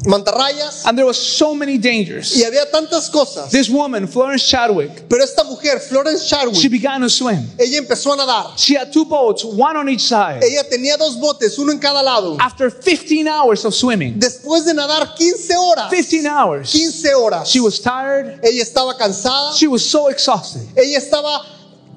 [0.05, 2.35] mantarrayas and there was so many dangers.
[2.35, 3.51] y había tantas cosas.
[3.51, 7.47] This woman, Florence Chadwick, Pero esta mujer, Florence she Chadwick, began to swim.
[7.59, 8.57] ella empezó a nadar.
[8.57, 10.43] She had two boats, one on each side.
[10.43, 12.37] Ella tenía dos botes, uno en cada lado.
[12.39, 17.59] After 15 hours of swimming, Después de nadar 15 horas, 15 hours, 15 horas, she
[17.59, 18.39] was tired.
[18.43, 20.61] ella estaba cansada, She was so exhausted.
[20.75, 21.41] ella estaba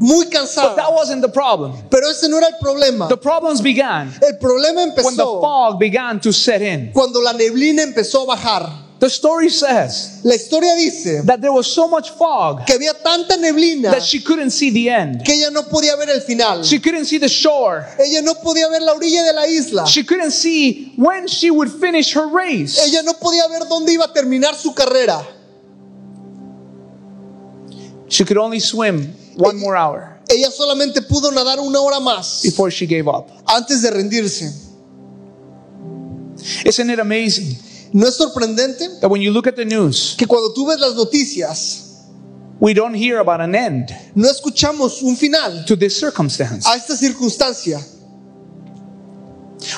[0.01, 0.95] muy But that cansada.
[0.95, 1.73] wasn't the problem.
[1.91, 3.09] Pero ese no era el problema.
[3.09, 6.93] The problems began El problema when the empezó fog began to set in.
[6.93, 8.89] cuando la neblina empezó a bajar.
[9.01, 13.37] The story says La historia dice that there was so much fog que había tanta
[13.37, 15.25] neblina that she couldn't see the end.
[15.25, 16.65] que ella no podía ver el final.
[16.65, 17.87] She couldn't see the shore.
[18.01, 19.87] Ella no podía ver la orilla de la isla.
[19.87, 22.77] She couldn't see when she would finish her race.
[22.85, 25.25] Ella no podía ver dónde iba a terminar su carrera.
[28.09, 32.71] She could only swim one more hour Ella solamente pudo nadar una hora más before
[32.71, 33.29] she gave up.
[33.47, 34.53] antes de rendirse.
[36.65, 37.57] Isn't it amazing
[37.93, 40.95] ¿No es sorprendente that when you look at the news, que cuando tú ves las
[40.95, 41.85] noticias
[42.61, 46.67] we don't hear about an end no escuchamos un final to this circumstance?
[46.69, 47.81] a esta circunstancia?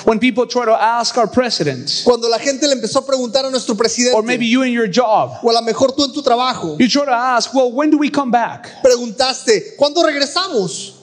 [0.05, 3.51] When people try to ask our president, Cuando la gente le empezó a preguntar a
[3.51, 6.21] nuestro or maybe presidente, you in your job, o a lo mejor tú en tu
[6.21, 8.81] trabajo, you try to ask, well, when do we come back?
[8.81, 10.93] preguntaste, ¿cuándo regresamos?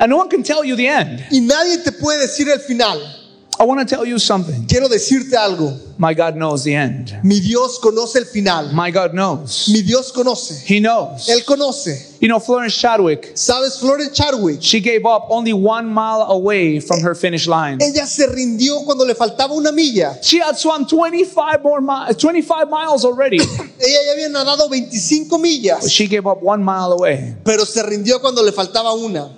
[0.00, 1.24] And no one can tell you the end.
[1.30, 3.21] Y nadie te puede decir el final.
[3.62, 4.66] I want to tell you something.
[4.66, 5.78] Quiero decirte algo.
[5.96, 7.16] My God knows the end.
[7.22, 8.72] Mi Dios conoce el final.
[8.74, 9.68] My God knows.
[9.72, 10.64] Mi Dios conoce.
[10.66, 11.28] He knows.
[11.28, 12.18] Él conoce.
[12.20, 13.78] You know, Florence Chadwick, ¿Sabes?
[13.78, 14.58] Florence Chadwick.
[14.60, 17.78] she gave up only one mile away from her finish line.
[17.80, 20.16] Ella se rindió cuando le faltaba una milla.
[20.24, 23.38] She had swum 25 more miles, 25 miles already.
[23.78, 27.36] Ella ya había nadado 25 millas, she gave up one mile away.
[27.44, 29.30] pero se rindió cuando le faltaba una.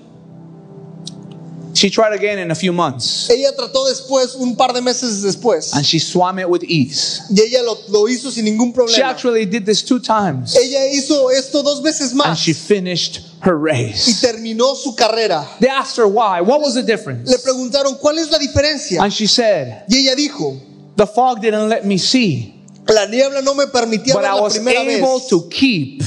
[1.75, 5.75] She tried again in a few months, Ella trató después, un par de meses después,
[5.75, 7.21] and she swam it with ease.
[7.31, 8.95] y ella lo, lo hizo sin ningún problema.
[8.97, 12.27] She actually did this two times, Ella hizo esto dos veces más.
[12.27, 14.07] and she finished her race.
[14.09, 15.47] y terminó su carrera.
[15.61, 16.41] They asked her why.
[16.41, 17.31] What was the difference?
[17.31, 19.03] Le preguntaron, ¿cuál es la diferencia?
[19.03, 20.57] And she said, Y ella dijo,
[20.97, 22.55] The fog didn't let me see,
[22.87, 26.03] la niebla no me permitía but ver I la was primera able vez, to keep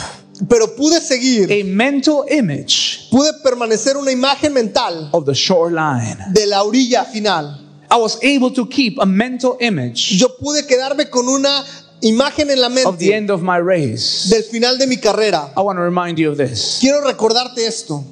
[0.47, 6.17] pero pude seguir, a mental image pude permanecer una imagen mental of the shoreline.
[6.32, 7.63] de la orilla final.
[7.89, 11.63] I was able to keep a mental image Yo pude quedarme con una
[12.02, 15.52] imagen en la of the mente end of my race, del final de mi carrera,
[15.56, 16.78] I want to remind you of this.
[16.80, 18.04] quiero recordarte esto.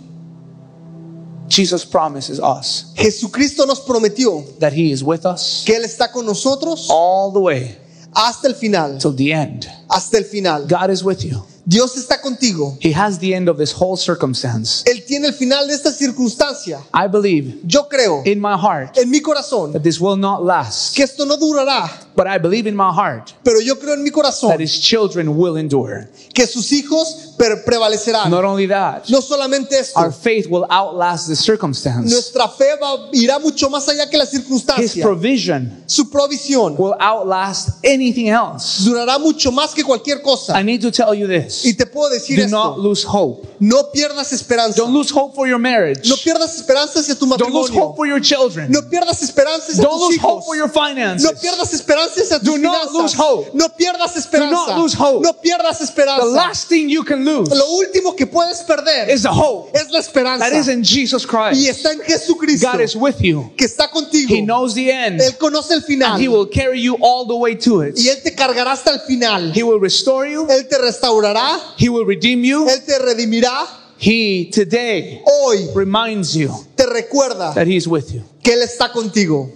[1.48, 6.26] Jesus promises us Jesucristo nos prometió that He is with us que Él está con
[6.26, 7.78] nosotros all the way
[8.16, 9.68] hasta el final, till the end.
[9.90, 10.66] hasta el final.
[10.66, 11.44] God is with you.
[11.68, 12.78] Dios está contigo.
[12.80, 14.84] He has the end of this whole circumstance.
[14.86, 16.80] Él tiene el final de esta circunstancia.
[16.94, 20.96] I believe Yo creo in my heart en mi corazón that this will not last,
[20.96, 24.10] que esto no durará, but I believe in my heart pero yo creo en mi
[24.10, 26.08] that corazón His children will endure.
[26.34, 28.30] que sus hijos pre- prevalecerán.
[28.30, 32.10] Not only that, No solamente esto, our faith will outlast the circumstance.
[32.12, 35.04] nuestra fe va- irá mucho más allá que la His circunstancia.
[35.04, 38.84] provision Su provisión will outlast anything else.
[38.86, 40.54] durará mucho más que cualquier cosa.
[40.60, 41.66] I need to tell you this.
[41.66, 43.48] Y te puedo decir Do not esto, lose hope.
[43.60, 44.78] no pierdas esperanza.
[44.82, 46.08] Don't lose hope for your marriage.
[46.10, 47.88] No pierdas esperanza hacia tu Don't lose matrimonio.
[47.90, 48.72] hope for your children.
[48.72, 50.46] No pierdas esperanza hacia Don't tus lose hope hijos.
[50.46, 51.24] for your finances.
[51.24, 51.74] No pierdas
[52.08, 52.94] esperanza hacia tus Do not finanzas.
[52.94, 53.52] lose hope.
[53.54, 54.56] No pierdas esperanza.
[54.56, 55.24] not lose hope.
[55.24, 56.26] No pierdas The esperanza.
[56.26, 60.00] last thing you can lose Lo último que puedes perder is the hope es la
[60.00, 60.50] esperanza.
[60.50, 61.70] that is in Jesus Y Christ.
[61.70, 63.52] está en Jesucristo God is with you.
[63.58, 64.34] que está contigo.
[64.36, 65.22] He knows the end.
[65.22, 66.14] Él conoce el final.
[66.14, 67.96] And He will carry you all the way to it.
[67.98, 69.52] y Él te cargará hasta el final.
[69.56, 70.46] He will restore you.
[70.50, 71.60] Él te restaurará.
[71.78, 72.68] He will redeem you.
[72.70, 73.66] Él te redimirá.
[73.98, 78.22] He today Hoy reminds you te recuerda that He's with you.
[78.44, 79.50] que Él está contigo.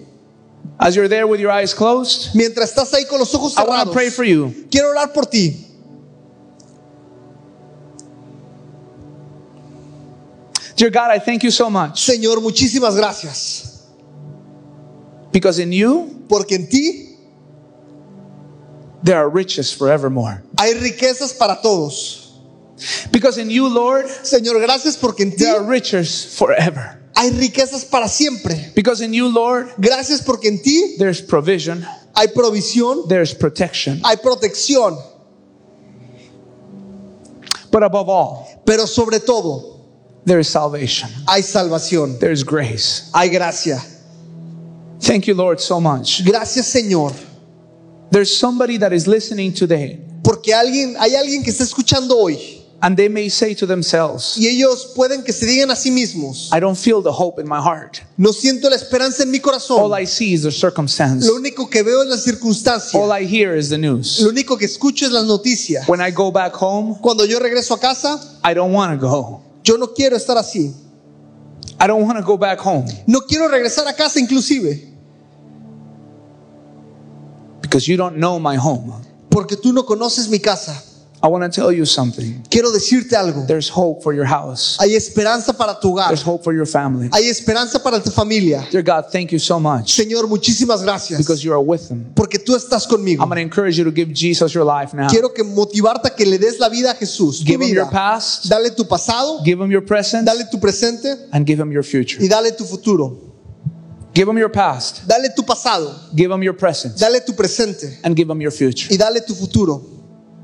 [0.79, 3.81] As you're there with your eyes closed, Mientras estás ahí con los ojos I want
[3.83, 4.53] to cerrados, pray for you.
[4.71, 5.65] quiero orar por ti.
[10.75, 13.87] Dear God, I thank you so much Señor, muchísimas gracias.
[15.31, 17.17] because in you Porque en ti
[19.03, 20.43] there are riches forevermore.
[20.57, 22.27] hay riquezas para todos.
[23.11, 27.01] Because in you, Lord, Señor, gracias porque en ti there are riches forever.
[27.19, 28.71] Hay riquezas para siempre.
[28.73, 33.99] Because in you, Lord, Gracias porque en ti there's provision, hay provisión, there's protection.
[34.05, 34.97] hay protección,
[37.71, 39.81] But above all, pero sobre todo
[40.25, 43.09] there is salvation, hay salvación, there's grace.
[43.13, 43.79] hay gracia.
[45.01, 46.23] Thank you, Lord, so much.
[46.25, 47.13] Gracias, Señor,
[48.11, 52.95] There's somebody that is listening today, porque alguien hay alguien que está escuchando hoy and
[52.95, 56.59] they may say to themselves, y ellos pueden que se digan a sí mismos, I
[56.59, 57.99] don't feel the hope in my heart.
[58.17, 59.79] no siento la esperanza en mi corazón.
[59.81, 61.25] All I see is the circumstance.
[61.27, 62.99] Lo único que veo es la circunstancia.
[62.99, 64.19] All I hear is the news.
[64.21, 65.87] Lo único que escucho es las noticias.
[65.89, 69.41] When I go back home, Cuando yo regreso a casa, I don't want to go.
[69.63, 70.73] yo no quiero estar así.
[71.81, 74.85] I don't want to go back home No quiero regresar a casa inclusive,
[77.61, 78.93] because you don't know my home.
[79.29, 80.83] porque tú no conoces mi casa.
[81.21, 82.43] I want to tell you something.
[82.49, 83.45] Quiero decirte algo.
[83.45, 84.77] There's hope for your house.
[84.79, 86.07] Hay esperanza para tu hogar.
[86.07, 87.09] There's hope for your family.
[87.11, 88.65] Hay esperanza para tu familia.
[88.71, 91.17] Dear God, thank you so much Señor, muchísimas gracias.
[91.17, 92.13] because you are with them.
[92.15, 93.21] Porque tú estás conmigo.
[93.21, 95.09] I'm going to encourage you to give Jesus your life now.
[95.09, 97.39] Quiero que motivarte a que le des la vida a Jesús.
[97.39, 101.27] Tu Give him your past, Dale tu pasado, give him your present, dale tu presente
[101.33, 102.23] and give him your future.
[102.23, 103.17] y dale tu futuro.
[104.13, 108.15] Give him your past, Dale tu pasado, give him your present, dale tu presente and
[108.15, 108.87] give him your future.
[108.89, 109.98] y dale tu futuro.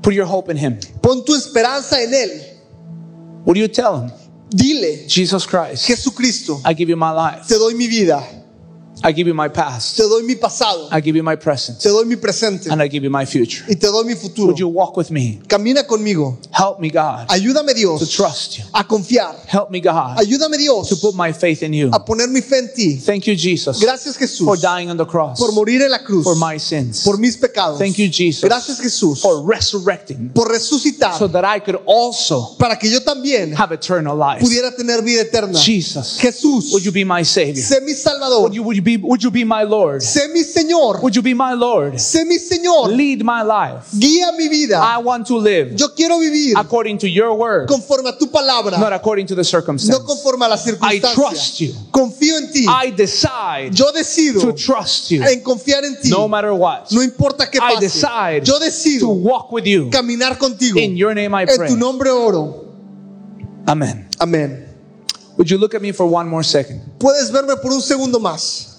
[0.06, 0.78] Put your hope in him.
[1.02, 2.30] Pon tu esperanza en Él.
[3.44, 4.12] What do you tell him?
[4.48, 7.48] Dile, Jesus Christ, Jesucristo, I give you my life.
[7.48, 8.22] te doy mi vida,
[9.08, 9.96] I give you my past.
[9.96, 11.78] te doy mi pasado, I give you my present.
[11.80, 13.64] te doy mi presente And I give you my future.
[13.68, 14.48] y te doy mi futuro.
[14.48, 15.38] Would you walk with me?
[15.46, 16.36] Camina conmigo.
[16.50, 18.64] Help me, God, Ayúdame Dios to trust you.
[18.74, 19.36] a confiar.
[19.46, 21.88] Help me, God, Ayúdame Dios to put my faith in you.
[21.92, 22.96] a poner mi fe en ti.
[22.96, 26.24] Thank you, Jesus, Gracias Jesús for dying on the cross por morir en la cruz
[26.24, 27.04] for my sins.
[27.04, 27.78] por mis pecados.
[27.78, 32.76] Thank you, Jesus, Gracias Jesús for resurrecting por resucitar so that I could also para
[32.76, 34.40] que yo también have eternal life.
[34.40, 35.56] pudiera tener vida eterna.
[35.58, 37.64] Jesus, Jesús, would you be my Savior?
[37.64, 40.00] sé mi Salvador, Would you, would you be, would you be my Lord?
[40.02, 41.94] sé mi Señor, Would you be my Lord?
[41.94, 43.88] sé mi Señor, Lead my life.
[43.98, 44.78] guía mi vida.
[44.80, 48.78] I want to live Yo quiero vivir according to your word, conforme a tu palabra,
[48.78, 49.98] not according to the no circumstance.
[50.04, 51.68] conforme a la I trust circunstancia.
[51.68, 51.74] you.
[51.90, 52.66] Confío en ti.
[52.68, 56.10] I decide Yo decido to trust you en confiar en ti.
[56.10, 56.90] no matter what.
[56.92, 57.80] No importa qué I pase.
[57.80, 59.90] decide Yo to decido walk with you.
[59.90, 60.78] caminar contigo.
[60.78, 61.68] In your name I En pray.
[61.68, 62.64] tu nombre oro.
[63.66, 64.08] Amen.
[64.20, 64.62] Amén.
[65.36, 66.80] Would you look at me for one more second?
[66.98, 68.75] Puedes verme por un segundo más.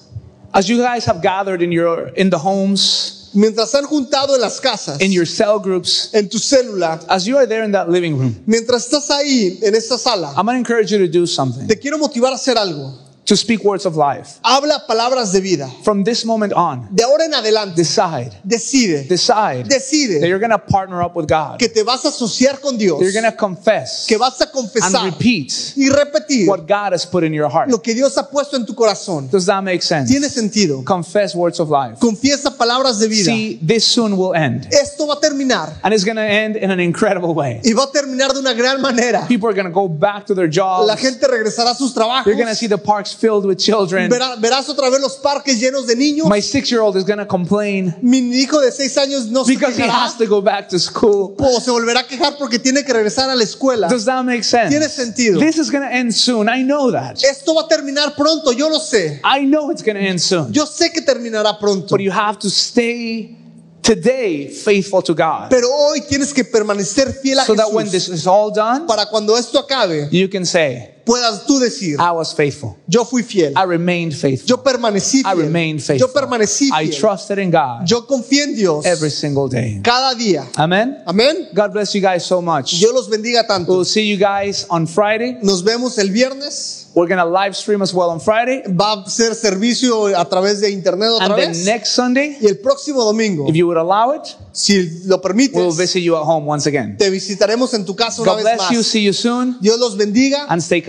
[0.58, 4.60] As you guys have gathered in your in the homes, Mientras han juntado en las
[4.60, 8.18] casas, in your cell groups, en tu célula, as you are there in that living
[8.18, 11.68] room, mientras estás ahí en esta sala, I'm gonna encourage you to do something.
[11.68, 12.92] te quiero motivar a hacer algo.
[13.28, 14.40] To speak words of life.
[14.44, 15.70] Habla palabras de vida.
[15.84, 20.22] From this moment on, De ahora en adelante, decide, decide, decide Decide.
[20.22, 21.60] that you're going to partner up with God.
[21.60, 24.46] que te vas a asociar con Dios, That you're going to confess que vas a
[24.46, 27.70] and confesar repeat y repetir what God has put in your heart.
[27.70, 29.30] lo que Dios ha puesto en tu corazón.
[29.30, 30.10] Does that make sense?
[30.10, 30.84] Tiene sentido.
[30.86, 32.00] Confess words of life.
[32.00, 33.26] Confiesa palabras de vida.
[33.26, 34.68] See, this soon will end.
[34.72, 37.60] Esto va a terminar And it's going to end in an incredible way.
[37.64, 39.26] y va a terminar de una gran manera.
[39.28, 40.52] People are going to go back to their La
[40.96, 41.02] jobs.
[41.02, 42.26] gente regresará a sus trabajos.
[42.26, 44.10] You're going to see the parks filled with children.
[44.10, 46.28] Verá- verás otra vez los parques llenos de niños.
[46.30, 49.54] My six year old is going to complain Mi hijo de seis años no se
[49.54, 51.36] because he quejará has to go back to school.
[51.40, 53.88] o se volverá a quejar porque tiene que regresar a la escuela.
[53.90, 54.70] Does that make sense?
[54.70, 55.40] Tiene sentido.
[55.40, 56.48] This is going to end soon.
[56.50, 57.24] I know that.
[57.24, 59.20] Esto va a terminar pronto, yo lo sé.
[59.24, 60.54] I know it's going to end soon.
[60.54, 61.88] Yo sé que terminará pronto.
[61.90, 63.36] But you have to stay
[63.82, 65.50] today faithful to God.
[65.50, 69.06] Pero hoy tienes que permanecer fiel a So that when this is all done, para
[69.06, 72.78] cuando esto acabe you can say, puedas tú decir, I was faithful.
[72.88, 74.48] yo fui fiel, I remained faithful.
[74.48, 76.72] yo permanecí I remained yo faithful.
[76.72, 79.82] I trusted in God yo confié en Dios every single day.
[79.84, 80.46] cada día.
[80.58, 80.98] Amen.
[81.06, 81.48] Amén.
[81.54, 82.72] God bless you guys so much.
[82.80, 83.72] Dios los bendiga tanto.
[83.72, 85.38] We'll see you guys on Friday.
[85.42, 86.88] Nos vemos el viernes.
[86.98, 88.64] We're going to live stream as well on Friday.
[88.68, 91.66] Va a ser servicio a través de internet otra And then vez.
[91.66, 95.22] next Sunday, Y el próximo domingo, if you would allow it, si lo
[95.54, 96.98] we'll visit you at home once again.
[96.98, 98.82] te visitaremos en tu casa una God vez bless you.
[98.82, 99.58] See you soon.
[99.62, 100.82] Dios los bendiga And stay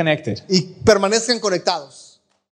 [0.49, 2.08] y permanezcan conectados.